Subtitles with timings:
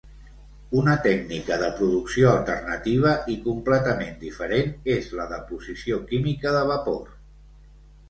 [0.79, 7.11] Una tècnica de producció alternativa i completament diferent és la deposició química de vapor.